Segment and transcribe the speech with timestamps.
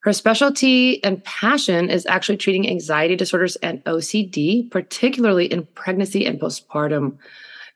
[0.00, 6.38] Her specialty and passion is actually treating anxiety disorders and OCD, particularly in pregnancy and
[6.38, 7.18] postpartum.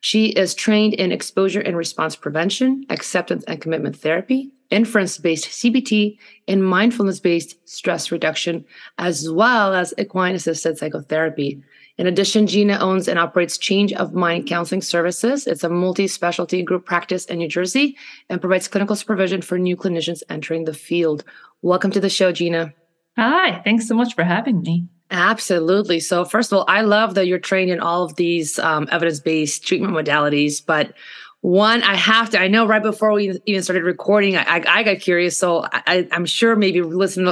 [0.00, 6.18] She is trained in exposure and response prevention, acceptance and commitment therapy, inference based CBT,
[6.46, 8.64] and mindfulness based stress reduction,
[8.98, 11.60] as well as equine assisted psychotherapy.
[12.00, 15.46] In addition, Gina owns and operates Change of Mind Counseling Services.
[15.46, 17.94] It's a multi specialty group practice in New Jersey
[18.30, 21.24] and provides clinical supervision for new clinicians entering the field.
[21.60, 22.72] Welcome to the show, Gina.
[23.18, 24.88] Hi, thanks so much for having me.
[25.10, 26.00] Absolutely.
[26.00, 29.20] So, first of all, I love that you're trained in all of these um, evidence
[29.20, 30.94] based treatment modalities, but
[31.42, 34.82] one i have to i know right before we even started recording i, I, I
[34.82, 37.26] got curious so I, am sure maybe listen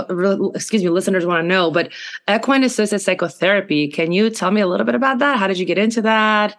[0.55, 1.93] excuse me listeners want to know but
[2.29, 5.67] equine assisted psychotherapy can you tell me a little bit about that how did you
[5.67, 6.57] get into that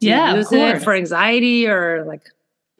[0.00, 2.22] Do yeah use it for anxiety or like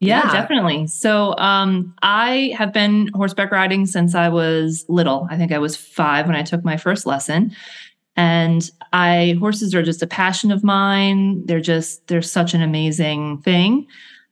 [0.01, 0.87] yeah, yeah, definitely.
[0.87, 5.29] So um, I have been horseback riding since I was little.
[5.31, 7.55] I think I was five when I took my first lesson.
[8.17, 11.45] And I horses are just a passion of mine.
[11.45, 13.87] They're just they're such an amazing thing.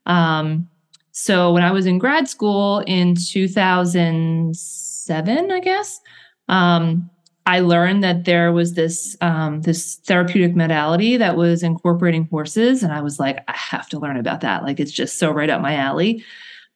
[0.09, 0.69] Um,
[1.13, 6.01] so when I was in grad school in 2007, I guess,
[6.49, 7.09] um,
[7.47, 12.93] I learned that there was this um, this therapeutic modality that was incorporating horses, and
[12.93, 14.65] I was like, I have to learn about that.
[14.65, 16.23] Like it's just so right up my alley.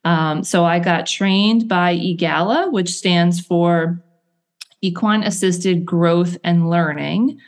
[0.04, 4.02] Um, so I got trained by EAGALA, which stands for
[4.80, 7.38] Equine Assisted Growth and Learning.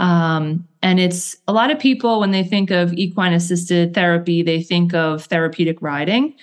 [0.00, 4.62] Um, and it's a lot of people, when they think of equine assisted therapy, they
[4.62, 6.34] think of therapeutic riding,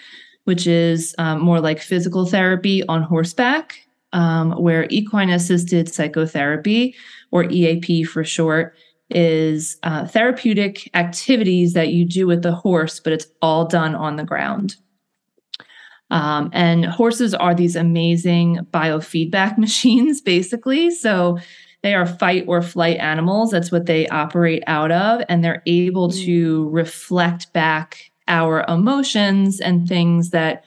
[0.43, 3.79] which is um, more like physical therapy on horseback,
[4.13, 6.95] um, where equine assisted psychotherapy,
[7.31, 8.75] or EAP for short,
[9.09, 14.17] is uh, therapeutic activities that you do with the horse, but it's all done on
[14.17, 14.75] the ground.
[16.11, 20.91] Um, and horses are these amazing biofeedback machines, basically.
[20.91, 21.39] So
[21.87, 23.49] they are fight or flight animals.
[23.49, 25.21] That's what they operate out of.
[25.29, 30.65] And they're able to reflect back our emotions and things that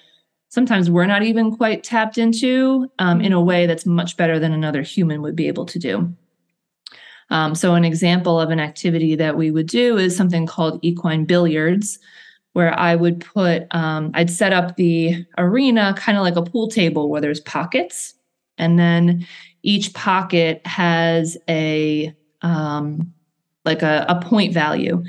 [0.49, 4.55] sometimes we're not even quite tapped into um, in a way that's much better than
[4.55, 6.11] another human would be able to do.
[7.29, 11.27] Um, so, an example of an activity that we would do is something called equine
[11.27, 11.99] billiards,
[12.55, 16.69] where I would put, um, I'd set up the arena kind of like a pool
[16.69, 18.15] table where there's pockets.
[18.57, 19.27] And then
[19.63, 23.13] each pocket has a, um,
[23.65, 25.03] like a, a point value.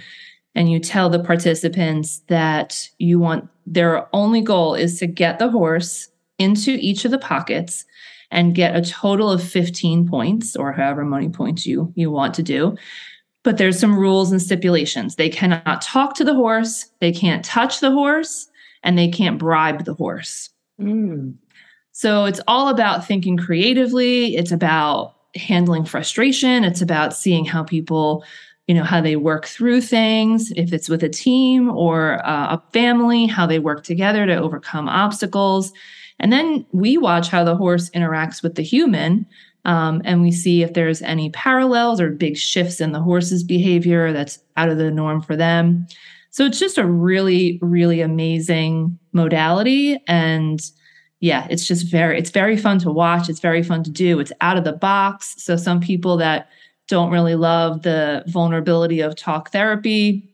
[0.54, 5.50] And you tell the participants that you want their only goal is to get the
[5.50, 7.86] horse into each of the pockets
[8.32, 12.44] and get a total of 15 points or however many points you you want to
[12.44, 12.76] do
[13.44, 15.16] but there's some rules and stipulations.
[15.16, 18.48] They cannot talk to the horse, they can't touch the horse,
[18.84, 20.50] and they can't bribe the horse.
[20.80, 21.36] Mm.
[22.02, 28.24] So it's all about thinking creatively, it's about handling frustration, it's about seeing how people
[28.66, 32.64] you know how they work through things if it's with a team or uh, a
[32.74, 35.74] family how they work together to overcome obstacles
[36.20, 39.26] and then we watch how the horse interacts with the human
[39.66, 44.12] um, and we see if there's any parallels or big shifts in the horse's behavior
[44.12, 45.86] that's out of the norm for them.
[46.32, 50.02] So it's just a really, really amazing modality.
[50.08, 50.62] And
[51.22, 53.30] yeah, it's just very, it's very fun to watch.
[53.30, 54.20] It's very fun to do.
[54.20, 55.36] It's out of the box.
[55.38, 56.50] So some people that
[56.88, 60.28] don't really love the vulnerability of talk therapy,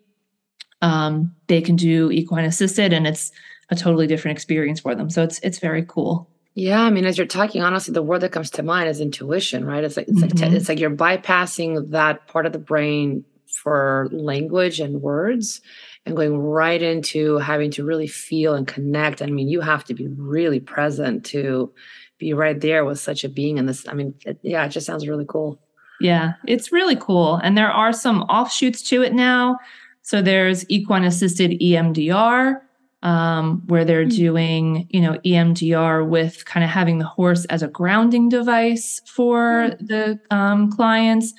[0.82, 3.32] um, they can do equine assisted and it's
[3.70, 5.10] a totally different experience for them.
[5.10, 6.30] So it's it's very cool.
[6.54, 9.66] Yeah, I mean, as you're talking, honestly, the word that comes to mind is intuition,
[9.66, 9.84] right?
[9.84, 10.44] It's like it's mm-hmm.
[10.44, 15.62] like it's like you're bypassing that part of the brain for language and words,
[16.06, 19.22] and going right into having to really feel and connect.
[19.22, 21.72] I mean, you have to be really present to
[22.18, 23.60] be right there with such a being.
[23.60, 25.60] And this, I mean, it, yeah, it just sounds really cool.
[26.00, 27.36] Yeah, it's really cool.
[27.38, 29.58] And there are some offshoots to it now.
[30.02, 32.62] So there's equine assisted EMDR,
[33.04, 34.18] um, where they're mm-hmm.
[34.18, 39.70] doing, you know, EMDR with kind of having the horse as a grounding device for
[39.70, 39.86] mm-hmm.
[39.86, 41.34] the um, clients.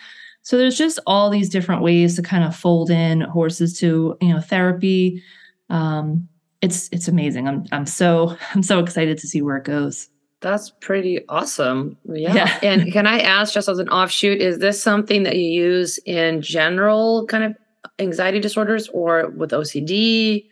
[0.48, 4.32] So there's just all these different ways to kind of fold in horses to, you
[4.32, 5.22] know, therapy.
[5.68, 6.26] Um,
[6.62, 7.46] it's it's amazing.
[7.46, 10.08] I'm I'm so I'm so excited to see where it goes.
[10.40, 11.98] That's pretty awesome.
[12.06, 12.34] Yeah.
[12.34, 12.58] yeah.
[12.62, 16.40] and can I ask, just as an offshoot, is this something that you use in
[16.40, 17.54] general kind of
[17.98, 20.48] anxiety disorders or with OCD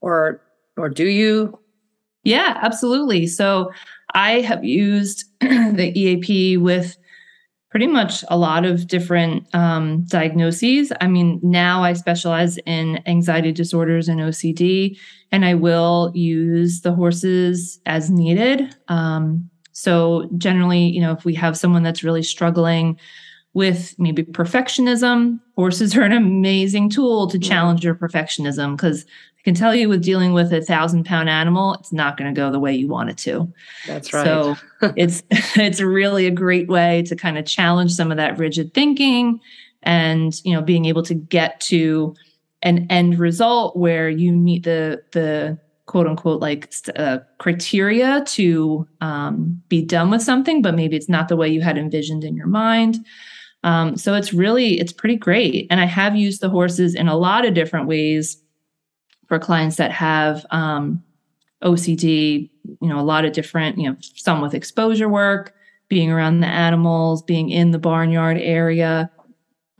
[0.00, 0.40] or
[0.78, 1.58] or do you?
[2.22, 3.26] Yeah, absolutely.
[3.26, 3.72] So
[4.14, 6.96] I have used the EAP with
[7.74, 10.92] pretty much a lot of different um, diagnoses.
[11.00, 14.96] I mean, now I specialize in anxiety disorders and OCD,
[15.32, 18.72] and I will use the horses as needed.
[18.86, 22.96] Um, so, generally, you know, if we have someone that's really struggling
[23.54, 29.04] with maybe perfectionism, horses are an amazing tool to challenge your perfectionism because
[29.44, 32.50] can tell you with dealing with a thousand pound animal, it's not going to go
[32.50, 33.52] the way you want it to.
[33.86, 34.24] That's right.
[34.24, 34.56] So
[34.96, 39.40] it's it's really a great way to kind of challenge some of that rigid thinking
[39.84, 42.14] and you know being able to get to
[42.62, 49.62] an end result where you meet the the quote unquote like uh, criteria to um,
[49.68, 52.46] be done with something but maybe it's not the way you had envisioned in your
[52.46, 53.04] mind
[53.62, 57.16] um, so it's really it's pretty great and i have used the horses in a
[57.16, 58.38] lot of different ways
[59.34, 61.02] for clients that have um,
[61.64, 62.48] OCD,
[62.80, 65.56] you know, a lot of different, you know, some with exposure work,
[65.88, 69.10] being around the animals, being in the barnyard area.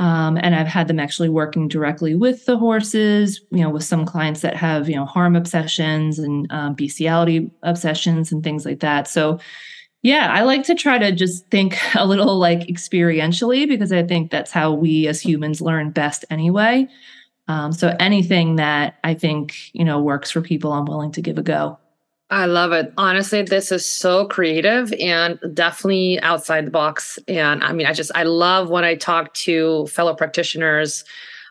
[0.01, 4.05] Um, and I've had them actually working directly with the horses, you know, with some
[4.05, 9.07] clients that have, you know, harm obsessions and um, bestiality obsessions and things like that.
[9.07, 9.39] So,
[10.03, 14.33] yeah, I like to try to just think a little like experientially because I think
[14.33, 16.89] that's how we as humans learn best anyway.
[17.49, 21.39] Um, so anything that I think you know works for people, I'm willing to give
[21.39, 21.79] a go.
[22.31, 22.93] I love it.
[22.97, 27.19] Honestly, this is so creative and definitely outside the box.
[27.29, 31.05] And I mean, I just I love when I talk to fellow practitioners.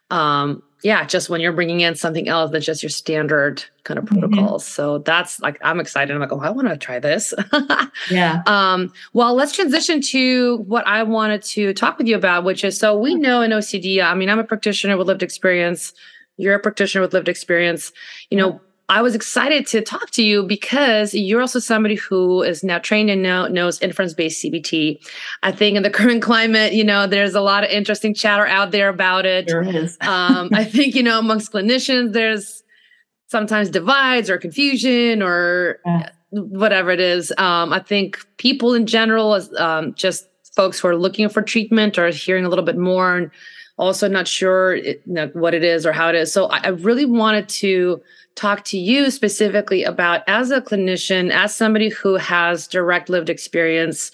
[0.10, 4.04] Um, yeah, just when you're bringing in something else that's just your standard kind of
[4.04, 4.20] mm-hmm.
[4.20, 4.64] protocols.
[4.64, 4.74] Mm-hmm.
[4.74, 6.14] So that's like I'm excited.
[6.14, 7.34] I'm like, oh, I want to try this.
[8.12, 8.44] yeah.
[8.46, 12.78] Um, well, let's transition to what I wanted to talk with you about, which is
[12.78, 14.04] so we know in OCD.
[14.04, 15.94] I mean, I'm a practitioner with lived experience.
[16.36, 17.94] You're a practitioner with lived experience.
[18.30, 18.62] You know,
[18.94, 23.10] I was excited to talk to you because you're also somebody who is now trained
[23.10, 25.04] and know, knows inference based CBT.
[25.42, 28.70] I think in the current climate, you know, there's a lot of interesting chatter out
[28.70, 29.48] there about it.
[29.48, 29.98] There is.
[30.02, 32.62] um, I think, you know, amongst clinicians, there's
[33.30, 36.12] sometimes divides or confusion or yeah.
[36.30, 37.34] whatever it is.
[37.40, 41.98] Um, I think people in general, as um, just folks who are looking for treatment
[41.98, 43.32] or hearing a little bit more and
[43.78, 46.32] also not sure it, you know, what it is or how it is.
[46.32, 48.02] So I, I really wanted to
[48.36, 54.12] talk to you specifically about as a clinician, as somebody who has direct lived experience,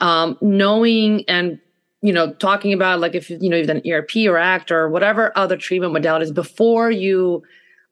[0.00, 1.58] um, knowing and
[2.02, 5.32] you know talking about like if you know you've done ERP or ACT or whatever
[5.36, 7.42] other treatment modalities before you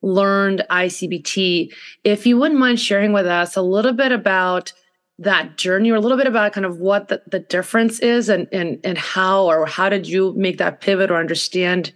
[0.02, 1.72] learned ICBT.
[2.04, 4.72] If you wouldn't mind sharing with us a little bit about
[5.18, 8.48] that journey or a little bit about kind of what the, the difference is and
[8.52, 11.92] and and how or how did you make that pivot or understand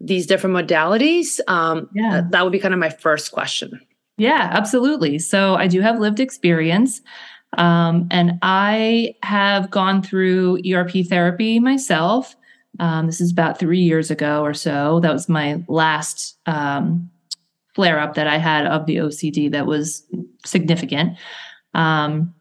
[0.00, 1.40] these different modalities?
[1.48, 2.22] Um, yeah.
[2.30, 3.80] That would be kind of my first question.
[4.16, 5.18] Yeah, absolutely.
[5.18, 7.00] So I do have lived experience.
[7.58, 12.34] Um, and I have gone through ERP therapy myself.
[12.80, 15.00] Um, this is about three years ago or so.
[15.00, 17.10] That was my last um,
[17.74, 20.04] flare up that I had of the OCD that was
[20.44, 21.16] significant.
[21.74, 22.34] Um,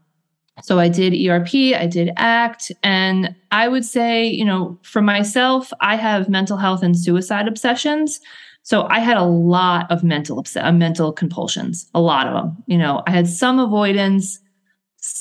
[0.61, 5.71] so I did ERP, I did ACT, and I would say, you know, for myself,
[5.81, 8.19] I have mental health and suicide obsessions.
[8.61, 12.63] So I had a lot of mental obs- uh, mental compulsions, a lot of them.
[12.67, 14.39] You know, I had some avoidance,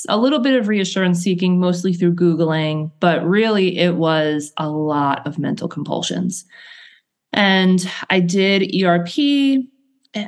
[0.07, 5.25] a little bit of reassurance seeking, mostly through googling, but really it was a lot
[5.27, 6.45] of mental compulsions.
[7.33, 9.65] And I did ERP,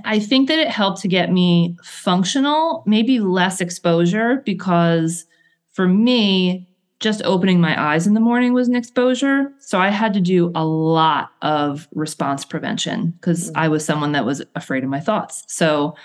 [0.03, 5.25] I think that it helped to get me functional, maybe less exposure, because
[5.71, 6.67] for me,
[6.99, 9.51] just opening my eyes in the morning was an exposure.
[9.59, 13.57] So I had to do a lot of response prevention because mm-hmm.
[13.57, 15.43] I was someone that was afraid of my thoughts.
[15.47, 15.95] So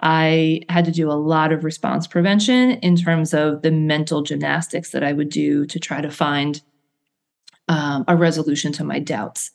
[0.00, 4.90] I had to do a lot of response prevention in terms of the mental gymnastics
[4.90, 6.62] that I would do to try to find
[7.68, 9.50] um, a resolution to my doubts.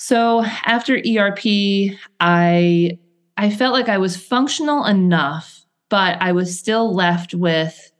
[0.00, 2.98] So after ERP, I
[3.36, 7.92] I felt like I was functional enough, but I was still left with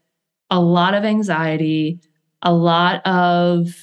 [0.49, 1.99] a lot of anxiety,
[2.41, 3.75] a lot of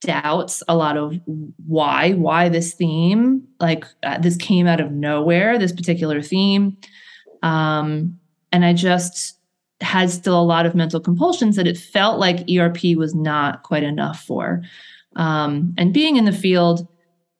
[0.00, 1.18] doubts, a lot of
[1.66, 6.76] why, why this theme, like uh, this came out of nowhere, this particular theme.
[7.42, 8.16] Um,
[8.52, 9.38] and I just
[9.80, 13.82] had still a lot of mental compulsions that it felt like ERP was not quite
[13.82, 14.62] enough for.
[15.16, 16.86] Um, and being in the field,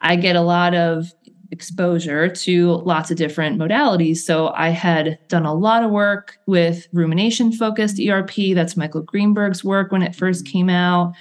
[0.01, 1.13] I get a lot of
[1.51, 4.19] exposure to lots of different modalities.
[4.19, 8.55] So I had done a lot of work with rumination focused ERP.
[8.55, 11.15] That's Michael Greenberg's work when it first came out.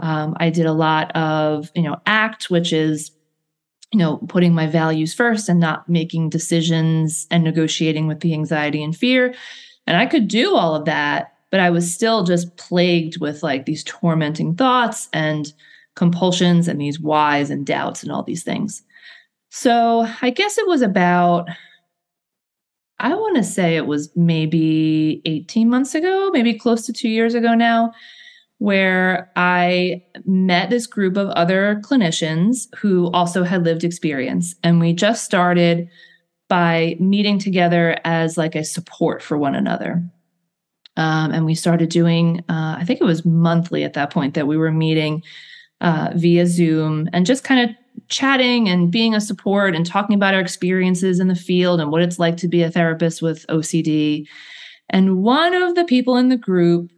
[0.00, 3.10] Um, I did a lot of, you know, ACT, which is,
[3.92, 8.82] you know, putting my values first and not making decisions and negotiating with the anxiety
[8.82, 9.34] and fear.
[9.86, 13.64] And I could do all of that, but I was still just plagued with like
[13.64, 15.52] these tormenting thoughts and
[15.98, 18.84] compulsions and these whys and doubts and all these things.
[19.50, 21.48] So I guess it was about,
[23.00, 27.34] I want to say it was maybe 18 months ago, maybe close to two years
[27.34, 27.92] ago now,
[28.58, 34.54] where I met this group of other clinicians who also had lived experience.
[34.62, 35.88] And we just started
[36.48, 40.00] by meeting together as like a support for one another.
[40.96, 44.46] Um, and we started doing, uh, I think it was monthly at that point that
[44.46, 45.24] we were meeting
[45.80, 47.76] uh, via Zoom and just kind of
[48.08, 52.02] chatting and being a support and talking about our experiences in the field and what
[52.02, 54.26] it's like to be a therapist with OCD.
[54.90, 56.90] And one of the people in the group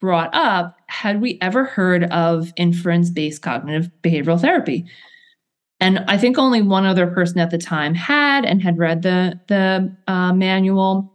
[0.00, 4.84] brought up had we ever heard of inference based cognitive behavioral therapy?
[5.80, 9.40] And I think only one other person at the time had and had read the,
[9.48, 11.12] the uh, manual.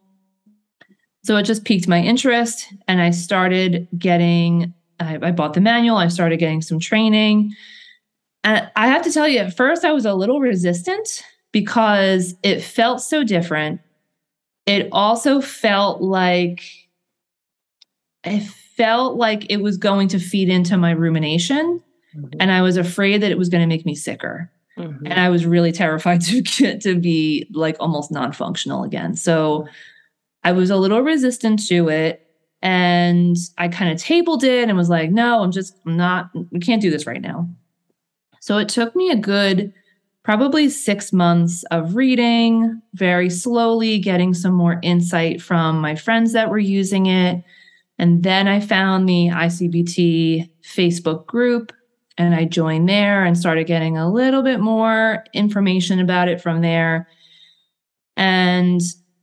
[1.24, 2.74] So it just piqued my interest.
[2.88, 7.54] And I started getting, I, I bought the manual, I started getting some training.
[8.44, 12.62] And I have to tell you, at first I was a little resistant because it
[12.62, 13.82] felt so different.
[14.66, 16.62] It also felt like
[18.24, 21.82] it felt like it was going to feed into my rumination.
[22.16, 22.38] Mm-hmm.
[22.40, 24.52] And I was afraid that it was going to make me sicker.
[24.78, 25.08] Mm-hmm.
[25.08, 29.16] And I was really terrified to get to be like almost non functional again.
[29.16, 29.68] So
[30.44, 32.27] I was a little resistant to it.
[32.62, 36.60] And I kind of tabled it and was like, no, I'm just I'm not, we
[36.60, 37.50] can't do this right now.
[38.42, 39.74] So it took me a good
[40.24, 46.50] probably six months of reading, very slowly getting some more insight from my friends that
[46.50, 47.44] were using it
[48.00, 51.72] and then I found the ICBT Facebook group
[52.18, 56.62] and I joined there and started getting a little bit more information about it from
[56.62, 57.08] there.
[58.16, 58.82] And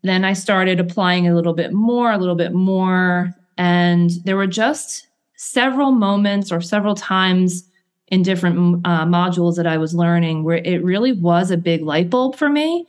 [0.09, 3.33] then I started applying a little bit more, a little bit more.
[3.57, 7.69] And there were just several moments or several times
[8.09, 12.11] in different uh, modules that I was learning where it really was a big light
[12.11, 12.87] bulb for me.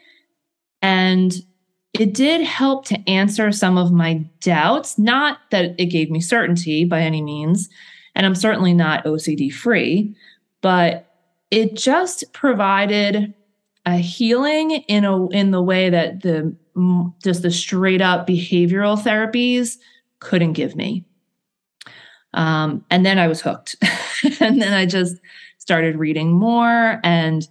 [0.82, 1.34] And
[1.94, 5.00] it did help to answer some of my doubts.
[5.00, 7.70] Not that it gave me certainty by any means,
[8.14, 10.16] and I'm certainly not OCD free,
[10.62, 11.08] but
[11.52, 13.34] it just provided
[13.86, 16.56] a healing in a in the way that the
[17.24, 19.78] just the straight up behavioral therapies
[20.20, 21.06] couldn't give me.
[22.34, 23.76] Um, and then I was hooked,
[24.42, 25.16] and then I just
[25.58, 27.48] started reading more and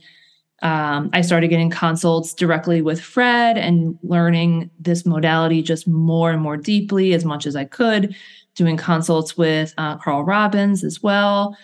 [0.63, 6.41] um, I started getting consults directly with Fred and learning this modality just more and
[6.41, 8.17] more deeply as much as I could,
[8.55, 11.57] doing consults with uh, Carl Robbins as well.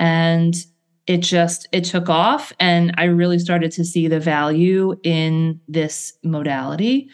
[0.00, 0.56] And
[1.08, 6.12] it just it took off and i really started to see the value in this
[6.22, 7.08] modality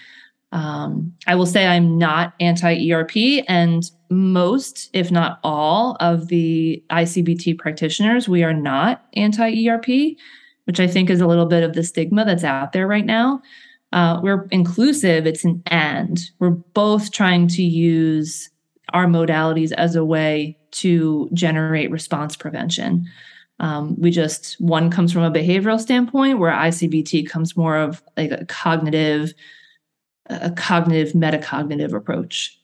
[0.53, 3.17] um, i will say i'm not anti-erp
[3.49, 9.89] and most if not all of the icbt practitioners we are not anti-erp
[10.65, 13.43] which I think is a little bit of the stigma that's out there right now.
[13.93, 16.21] Uh, we're inclusive, it's an and.
[16.39, 18.51] We're both trying to use
[18.93, 23.07] our modalities as a way to generate response prevention.
[23.61, 28.31] Um, we just, one comes from a behavioral standpoint, where ICBT comes more of like
[28.31, 29.33] a cognitive,
[30.27, 32.59] a cognitive, metacognitive approach.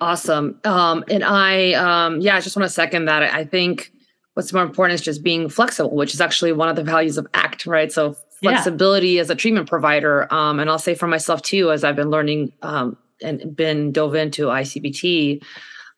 [0.00, 0.58] Awesome.
[0.64, 3.22] Um, and I, um, yeah, I just want to second that.
[3.22, 3.92] I think
[4.34, 7.26] what's more important is just being flexible, which is actually one of the values of
[7.34, 7.92] ACT, right?
[7.92, 9.20] So flexibility yeah.
[9.20, 10.32] as a treatment provider.
[10.32, 14.14] Um, and I'll say for myself too, as I've been learning um, and been dove
[14.14, 15.44] into ICBT,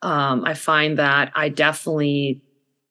[0.03, 2.43] um, I find that I definitely,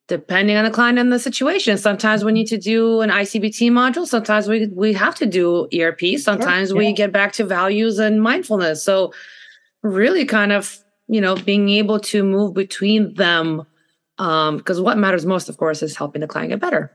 [0.06, 4.06] depending on the client and the situation, sometimes we need to do an ICBT module.
[4.06, 6.18] Sometimes we we have to do ERP.
[6.18, 6.78] Sometimes sure.
[6.78, 8.82] we get back to values and mindfulness.
[8.82, 9.12] So
[9.82, 13.66] really, kind of you know being able to move between them
[14.18, 16.90] um because what matters most of course is helping the client get better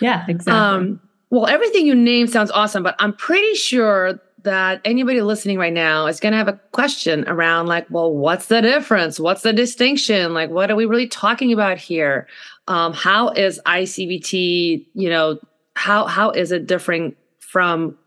[0.00, 5.20] yeah exactly um well everything you name sounds awesome but i'm pretty sure that anybody
[5.20, 9.20] listening right now is going to have a question around, like, well, what's the difference?
[9.20, 10.32] What's the distinction?
[10.32, 12.26] Like, what are we really talking about here?
[12.68, 15.38] Um, how is ICBT, you know,
[15.74, 17.98] how how is it differing from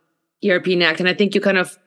[0.43, 1.01] ERP and ACT?
[1.01, 1.77] And I think you kind of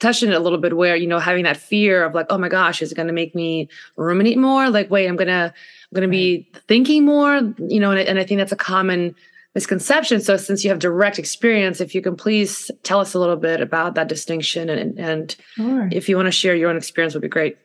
[0.00, 2.38] touched on it a little bit where, you know, having that fear of like, oh
[2.38, 4.70] my gosh, is it going to make me ruminate more?
[4.70, 8.18] Like, wait, I'm going to, I'm going to be thinking more, you know, and, and
[8.18, 9.14] I think that's a common
[9.54, 10.20] misconception.
[10.20, 13.60] So since you have direct experience, if you can please tell us a little bit
[13.60, 15.88] about that distinction and, and sure.
[15.92, 17.56] if you want to share your own experience would be great.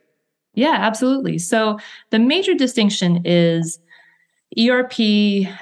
[0.54, 1.38] Yeah, absolutely.
[1.38, 1.80] So
[2.10, 3.80] the major distinction is
[4.58, 5.00] ERP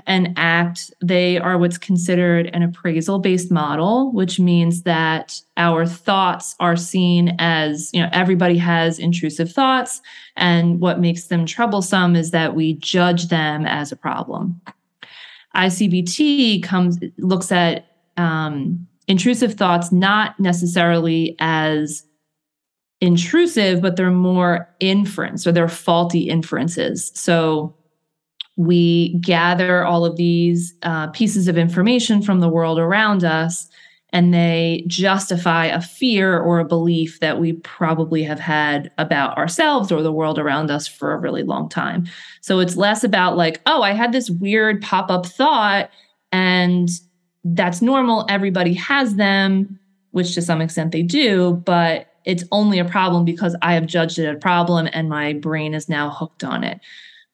[0.06, 6.56] and ACT, they are what's considered an appraisal based model, which means that our thoughts
[6.60, 10.02] are seen as, you know, everybody has intrusive thoughts.
[10.36, 14.62] And what makes them troublesome is that we judge them as a problem.
[15.56, 22.04] ICBT comes looks at um, intrusive thoughts not necessarily as
[23.02, 27.12] intrusive, but they're more inference or they're faulty inferences.
[27.14, 27.76] So
[28.58, 33.68] we gather all of these uh, pieces of information from the world around us
[34.16, 39.92] and they justify a fear or a belief that we probably have had about ourselves
[39.92, 42.06] or the world around us for a really long time.
[42.40, 45.90] So it's less about like, oh, I had this weird pop up thought
[46.32, 46.88] and
[47.44, 48.26] that's normal.
[48.30, 49.78] Everybody has them,
[50.12, 54.18] which to some extent they do, but it's only a problem because I have judged
[54.18, 56.80] it a problem and my brain is now hooked on it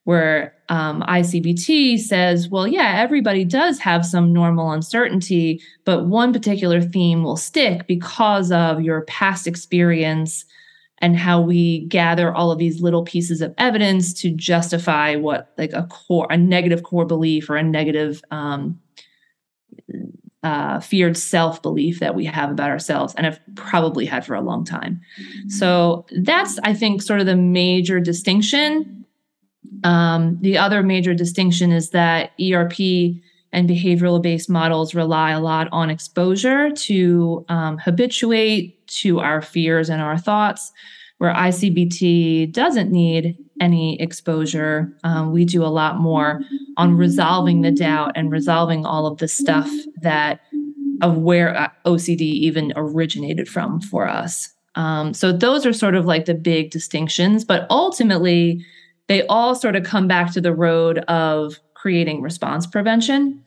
[0.03, 6.81] where um, ICBT says, well, yeah, everybody does have some normal uncertainty, but one particular
[6.81, 10.45] theme will stick because of your past experience
[10.99, 15.73] and how we gather all of these little pieces of evidence to justify what like
[15.73, 18.79] a core a negative core belief or a negative um,
[20.43, 24.41] uh, feared self belief that we have about ourselves and have probably had for a
[24.41, 25.01] long time.
[25.47, 29.00] So that's i think sort of the major distinction
[29.83, 32.79] um, the other major distinction is that ERP
[33.53, 39.89] and behavioral based models rely a lot on exposure to um, habituate to our fears
[39.89, 40.71] and our thoughts,
[41.17, 44.91] where ICBT doesn't need any exposure.
[45.03, 46.41] Um, we do a lot more
[46.77, 49.69] on resolving the doubt and resolving all of the stuff
[50.01, 50.41] that
[51.01, 54.53] of where uh, OCD even originated from for us.
[54.75, 58.63] Um, so those are sort of like the big distinctions, but ultimately,
[59.07, 63.43] they all sort of come back to the road of creating response prevention.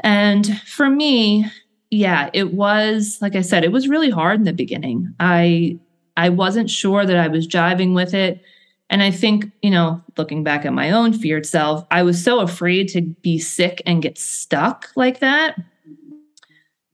[0.00, 1.50] And for me,
[1.90, 5.12] yeah, it was like I said, it was really hard in the beginning.
[5.20, 5.78] I
[6.16, 8.42] I wasn't sure that I was jiving with it.
[8.90, 12.40] And I think, you know, looking back at my own feared self, I was so
[12.40, 15.56] afraid to be sick and get stuck like that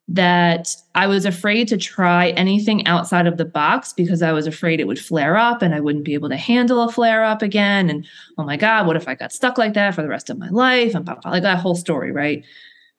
[0.08, 4.78] that I was afraid to try anything outside of the box because I was afraid
[4.78, 7.88] it would flare up and I wouldn't be able to handle a flare up again.
[7.88, 10.38] And oh my God, what if I got stuck like that for the rest of
[10.38, 10.94] my life?
[10.94, 12.44] And blah, blah, like that whole story, right?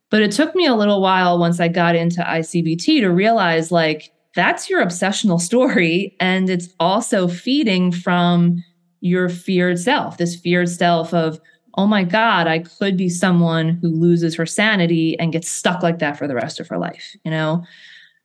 [0.10, 4.12] But it took me a little while once I got into ICBT to realize like
[4.34, 6.16] that's your obsessional story.
[6.20, 8.64] And it's also feeding from
[9.02, 11.40] your feared self, this feared self of,
[11.78, 16.00] oh my God, I could be someone who loses her sanity and gets stuck like
[16.00, 17.64] that for the rest of her life, you know?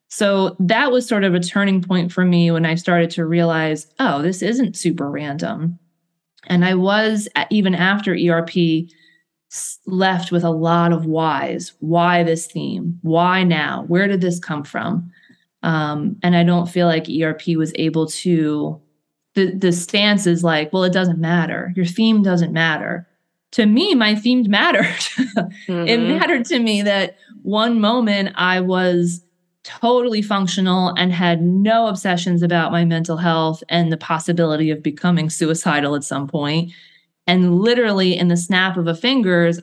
[0.08, 3.86] So that was sort of a turning point for me when I started to realize,
[3.98, 5.78] oh, this isn't super random.
[6.46, 8.88] And I was, even after ERP,
[9.86, 11.72] left with a lot of whys.
[11.80, 12.98] Why this theme?
[13.02, 13.84] Why now?
[13.88, 15.10] Where did this come from?
[15.62, 18.80] Um, and I don't feel like ERP was able to.
[19.34, 21.72] The the stance is like, well, it doesn't matter.
[21.76, 23.06] Your theme doesn't matter
[23.52, 24.84] to me, my themes mattered.
[24.86, 25.88] mm-hmm.
[25.88, 29.22] It mattered to me that one moment I was
[29.62, 35.28] totally functional and had no obsessions about my mental health and the possibility of becoming
[35.28, 36.72] suicidal at some point.
[37.26, 39.60] And literally, in the snap of a fingers,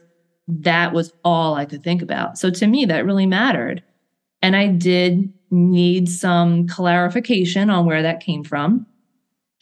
[0.48, 2.38] that was all I could think about.
[2.38, 3.84] So to me, that really mattered.
[4.42, 8.86] And I did need some clarification on where that came from,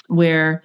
[0.08, 0.64] where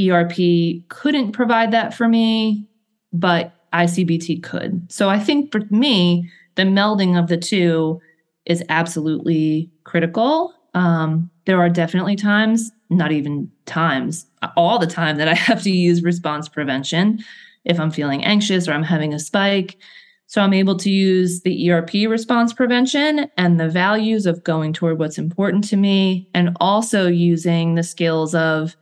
[0.00, 2.69] ERP couldn't provide that for me
[3.12, 4.90] but ICBT could.
[4.90, 8.00] So I think for me, the melding of the two
[8.46, 10.52] is absolutely critical.
[10.74, 15.70] Um, there are definitely times, not even times, all the time that I have to
[15.70, 17.24] use response prevention
[17.64, 19.76] if I'm feeling anxious or I'm having a spike.
[20.26, 24.98] So I'm able to use the ERP response prevention and the values of going toward
[24.98, 28.76] what's important to me, and also using the skills of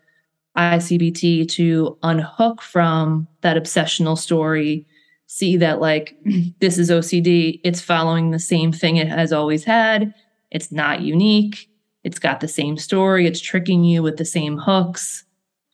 [0.59, 4.87] ICBT to unhook from that obsessional story,
[5.27, 6.17] see that like
[6.61, 10.13] this is OCD, it's following the same thing it has always had,
[10.51, 11.71] It's not unique.
[12.05, 13.27] It's got the same story.
[13.27, 15.25] It's tricking you with the same hooks.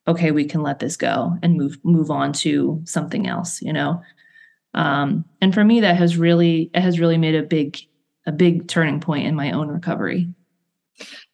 [0.07, 4.03] Okay, we can let this go and move move on to something else, you know.
[4.75, 7.79] Um, and for me, that has really it has really made a big
[8.27, 10.29] a big turning point in my own recovery.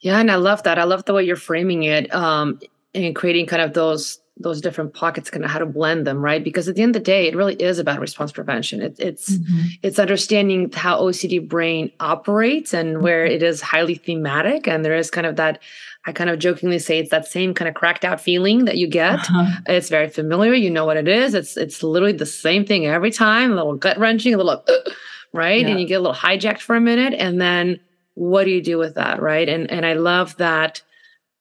[0.01, 0.79] Yeah, and I love that.
[0.79, 2.61] I love the way you're framing it um,
[2.95, 6.43] and creating kind of those those different pockets, kind of how to blend them, right?
[6.43, 8.81] Because at the end of the day, it really is about response prevention.
[8.81, 9.67] It, it's mm-hmm.
[9.83, 13.35] it's understanding how OCD brain operates and where mm-hmm.
[13.35, 15.61] it is highly thematic, and there is kind of that.
[16.07, 18.87] I kind of jokingly say it's that same kind of cracked out feeling that you
[18.87, 19.19] get.
[19.19, 19.61] Uh-huh.
[19.67, 20.55] It's very familiar.
[20.55, 21.35] You know what it is.
[21.35, 23.53] It's it's literally the same thing every time.
[23.53, 24.91] A little gut wrenching, a little, uh,
[25.35, 25.61] right?
[25.61, 25.69] Yeah.
[25.69, 27.79] And you get a little hijacked for a minute, and then
[28.15, 30.83] what do you do with that right and and i love that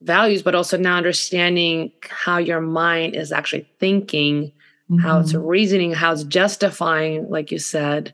[0.01, 4.51] values but also now understanding how your mind is actually thinking
[4.89, 4.97] mm-hmm.
[4.97, 5.45] how it's mm-hmm.
[5.45, 8.13] reasoning how it's justifying like you said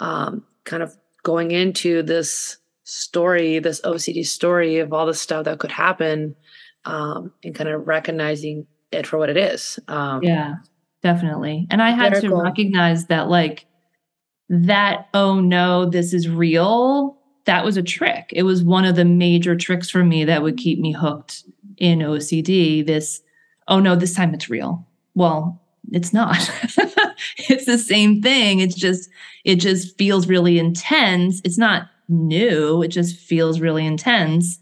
[0.00, 5.58] um, kind of going into this story this ocd story of all the stuff that
[5.58, 6.34] could happen
[6.86, 10.54] um, and kind of recognizing it for what it is um, yeah
[11.02, 13.66] definitely and i had to recognize that like
[14.48, 17.17] that oh no this is real
[17.48, 18.28] that was a trick.
[18.34, 21.44] It was one of the major tricks for me that would keep me hooked
[21.78, 22.86] in OCD.
[22.86, 23.22] This,
[23.68, 24.86] oh no, this time it's real.
[25.14, 25.58] Well,
[25.90, 26.36] it's not.
[27.38, 28.60] it's the same thing.
[28.60, 29.08] It's just,
[29.46, 31.40] it just feels really intense.
[31.42, 32.82] It's not new.
[32.82, 34.58] It just feels really intense.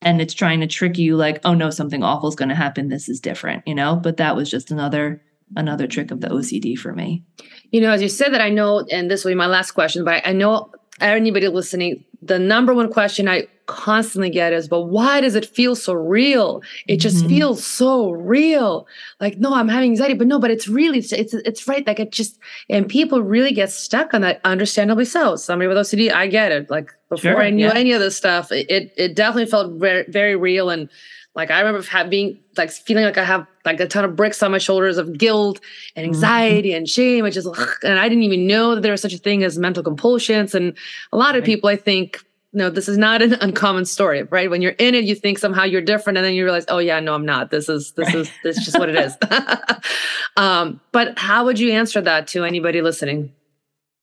[0.00, 2.86] And it's trying to trick you like, oh no, something awful is going to happen.
[2.86, 3.96] This is different, you know?
[3.96, 5.20] But that was just another
[5.56, 7.24] another trick of the OCD for me.
[7.72, 10.04] You know, as you said that, I know, and this will be my last question,
[10.04, 10.70] but I know
[11.02, 15.74] anybody listening, the number one question I constantly get is, but why does it feel
[15.74, 16.62] so real?
[16.86, 17.28] It just mm-hmm.
[17.28, 18.86] feels so real.
[19.20, 21.86] Like, no, I'm having anxiety, but no, but it's really, it's, it's, it's right.
[21.86, 22.38] Like it just,
[22.68, 25.36] and people really get stuck on that, understandably so.
[25.36, 26.70] Somebody with OCD, I get it.
[26.70, 27.74] Like before sure, I knew yeah.
[27.74, 30.70] any of this stuff, it, it definitely felt very, very real.
[30.70, 30.88] And
[31.34, 34.42] like I remember having being like feeling like I have like a ton of bricks
[34.42, 35.60] on my shoulders of guilt
[35.96, 36.14] and mm-hmm.
[36.14, 36.78] anxiety mm-hmm.
[36.78, 37.46] and shame, which is
[37.82, 40.54] and I didn't even know that there was such a thing as mental compulsions.
[40.54, 40.76] And
[41.10, 44.50] a lot of people, I think, no, this is not an uncommon story, right?
[44.50, 47.00] When you're in it, you think somehow you're different, and then you realize, oh yeah,
[47.00, 47.50] no, I'm not.
[47.50, 49.16] This is this is this is just what it is.
[50.36, 53.32] um, but how would you answer that to anybody listening?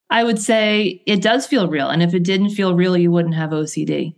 [0.10, 3.36] I would say it does feel real, and if it didn't feel real, you wouldn't
[3.36, 4.16] have OCD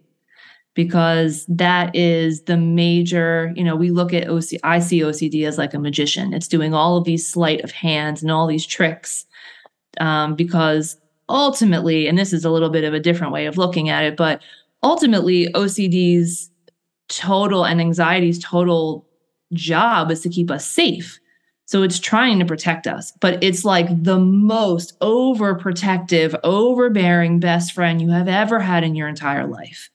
[0.73, 5.57] because that is the major, you know, we look at OC, I see OCD as
[5.57, 6.33] like a magician.
[6.33, 9.25] It's doing all of these sleight of hands and all these tricks
[9.99, 13.89] um, because ultimately, and this is a little bit of a different way of looking
[13.89, 14.41] at it, but
[14.83, 16.49] ultimately, OCD's
[17.09, 19.05] total and anxiety's total
[19.53, 21.19] job is to keep us safe.
[21.65, 28.01] So it's trying to protect us, but it's like the most overprotective, overbearing best friend
[28.01, 29.89] you have ever had in your entire life.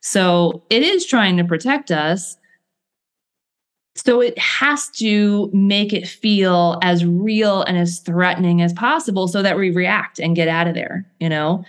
[0.00, 2.36] So it is trying to protect us.
[3.96, 9.42] So it has to make it feel as real and as threatening as possible so
[9.42, 11.64] that we react and get out of there, you know?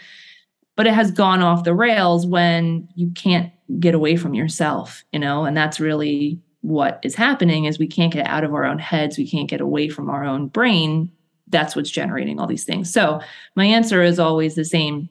[0.78, 5.20] But it has gone off the rails when you can't get away from yourself, you
[5.20, 5.46] know?
[5.46, 9.18] And that's really what is happening is we can't get out of our own heads,
[9.18, 11.12] we can't get away from our own brain.
[11.48, 12.94] That's what's generating all these things.
[12.94, 13.20] So
[13.56, 15.10] my answer is always the same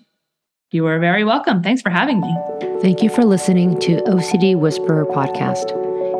[0.70, 1.62] You are very welcome.
[1.62, 2.36] Thanks for having me.
[2.80, 5.72] Thank you for listening to OCD Whisperer podcast.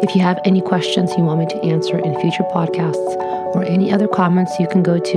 [0.03, 3.17] If you have any questions you want me to answer in future podcasts
[3.55, 5.17] or any other comments, you can go to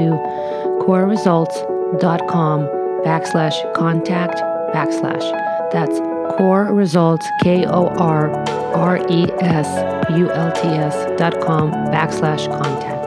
[0.86, 4.36] korresults.com backslash contact
[4.74, 5.26] backslash.
[5.72, 6.00] That's
[6.38, 8.32] core results, K O R
[8.74, 9.68] R E S
[10.12, 13.01] U L T S dot com backslash contact.